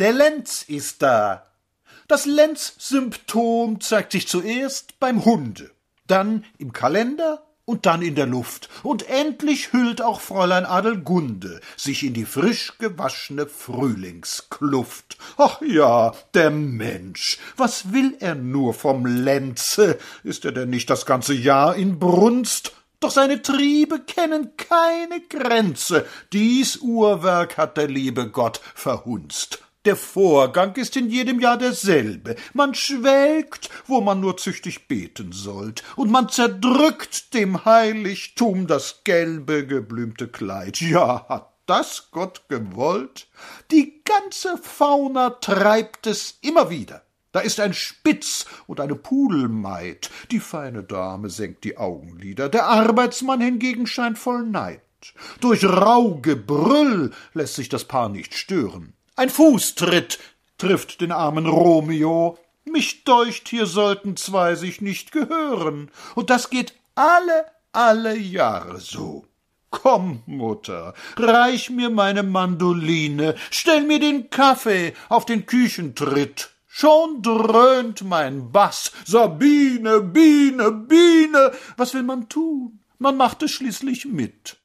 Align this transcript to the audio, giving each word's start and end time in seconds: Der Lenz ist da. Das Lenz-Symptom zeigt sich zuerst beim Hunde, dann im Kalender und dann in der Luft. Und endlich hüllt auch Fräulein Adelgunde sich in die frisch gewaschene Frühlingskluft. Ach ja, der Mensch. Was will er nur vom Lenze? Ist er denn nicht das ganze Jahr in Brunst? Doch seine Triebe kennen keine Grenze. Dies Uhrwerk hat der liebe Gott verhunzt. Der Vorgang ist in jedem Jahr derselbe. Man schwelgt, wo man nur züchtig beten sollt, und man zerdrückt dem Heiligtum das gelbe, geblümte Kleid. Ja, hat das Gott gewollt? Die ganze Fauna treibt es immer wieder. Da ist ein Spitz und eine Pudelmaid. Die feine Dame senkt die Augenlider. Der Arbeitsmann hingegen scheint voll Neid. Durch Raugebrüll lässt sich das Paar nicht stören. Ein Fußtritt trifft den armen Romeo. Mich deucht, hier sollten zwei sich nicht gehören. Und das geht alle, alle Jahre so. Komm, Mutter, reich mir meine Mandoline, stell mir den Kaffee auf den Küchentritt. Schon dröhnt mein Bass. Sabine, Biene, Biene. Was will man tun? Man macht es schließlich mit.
Der 0.00 0.12
Lenz 0.12 0.62
ist 0.66 1.02
da. 1.02 1.44
Das 2.08 2.24
Lenz-Symptom 2.24 3.82
zeigt 3.82 4.12
sich 4.12 4.26
zuerst 4.26 4.98
beim 4.98 5.26
Hunde, 5.26 5.72
dann 6.06 6.46
im 6.56 6.72
Kalender 6.72 7.46
und 7.66 7.84
dann 7.84 8.00
in 8.00 8.14
der 8.14 8.24
Luft. 8.24 8.70
Und 8.82 9.10
endlich 9.10 9.74
hüllt 9.74 10.00
auch 10.00 10.22
Fräulein 10.22 10.64
Adelgunde 10.64 11.60
sich 11.76 12.02
in 12.02 12.14
die 12.14 12.24
frisch 12.24 12.78
gewaschene 12.78 13.44
Frühlingskluft. 13.44 15.18
Ach 15.36 15.60
ja, 15.60 16.14
der 16.32 16.48
Mensch. 16.48 17.38
Was 17.58 17.92
will 17.92 18.16
er 18.20 18.36
nur 18.36 18.72
vom 18.72 19.04
Lenze? 19.04 19.98
Ist 20.24 20.46
er 20.46 20.52
denn 20.52 20.70
nicht 20.70 20.88
das 20.88 21.04
ganze 21.04 21.34
Jahr 21.34 21.76
in 21.76 21.98
Brunst? 21.98 22.72
Doch 23.00 23.10
seine 23.10 23.42
Triebe 23.42 24.00
kennen 24.00 24.56
keine 24.56 25.20
Grenze. 25.28 26.06
Dies 26.32 26.78
Uhrwerk 26.78 27.58
hat 27.58 27.76
der 27.76 27.88
liebe 27.88 28.30
Gott 28.30 28.62
verhunzt. 28.74 29.60
Der 29.90 29.96
Vorgang 29.96 30.76
ist 30.76 30.96
in 30.96 31.10
jedem 31.10 31.40
Jahr 31.40 31.58
derselbe. 31.58 32.36
Man 32.54 32.76
schwelgt, 32.76 33.70
wo 33.88 34.00
man 34.00 34.20
nur 34.20 34.36
züchtig 34.36 34.86
beten 34.86 35.32
sollt, 35.32 35.82
und 35.96 36.12
man 36.12 36.28
zerdrückt 36.28 37.34
dem 37.34 37.64
Heiligtum 37.64 38.68
das 38.68 39.00
gelbe, 39.02 39.66
geblümte 39.66 40.28
Kleid. 40.28 40.80
Ja, 40.80 41.26
hat 41.28 41.52
das 41.66 42.12
Gott 42.12 42.44
gewollt? 42.48 43.26
Die 43.72 44.04
ganze 44.04 44.58
Fauna 44.58 45.30
treibt 45.30 46.06
es 46.06 46.38
immer 46.40 46.70
wieder. 46.70 47.02
Da 47.32 47.40
ist 47.40 47.58
ein 47.58 47.74
Spitz 47.74 48.46
und 48.68 48.78
eine 48.78 48.94
Pudelmaid. 48.94 50.08
Die 50.30 50.38
feine 50.38 50.84
Dame 50.84 51.30
senkt 51.30 51.64
die 51.64 51.78
Augenlider. 51.78 52.48
Der 52.48 52.66
Arbeitsmann 52.66 53.40
hingegen 53.40 53.88
scheint 53.88 54.20
voll 54.20 54.44
Neid. 54.44 54.82
Durch 55.40 55.64
Raugebrüll 55.64 57.10
lässt 57.34 57.56
sich 57.56 57.68
das 57.68 57.86
Paar 57.86 58.08
nicht 58.08 58.34
stören. 58.34 58.94
Ein 59.20 59.28
Fußtritt 59.28 60.18
trifft 60.56 61.02
den 61.02 61.12
armen 61.12 61.46
Romeo. 61.46 62.38
Mich 62.64 63.04
deucht, 63.04 63.50
hier 63.50 63.66
sollten 63.66 64.16
zwei 64.16 64.54
sich 64.54 64.80
nicht 64.80 65.12
gehören. 65.12 65.90
Und 66.14 66.30
das 66.30 66.48
geht 66.48 66.72
alle, 66.94 67.44
alle 67.70 68.16
Jahre 68.16 68.80
so. 68.80 69.26
Komm, 69.68 70.22
Mutter, 70.24 70.94
reich 71.18 71.68
mir 71.68 71.90
meine 71.90 72.22
Mandoline, 72.22 73.34
stell 73.50 73.82
mir 73.82 74.00
den 74.00 74.30
Kaffee 74.30 74.94
auf 75.10 75.26
den 75.26 75.44
Küchentritt. 75.44 76.52
Schon 76.66 77.20
dröhnt 77.20 78.02
mein 78.02 78.50
Bass. 78.50 78.90
Sabine, 79.04 80.00
Biene, 80.00 80.72
Biene. 80.72 81.52
Was 81.76 81.92
will 81.92 82.04
man 82.04 82.30
tun? 82.30 82.80
Man 82.98 83.18
macht 83.18 83.42
es 83.42 83.50
schließlich 83.50 84.06
mit. 84.06 84.59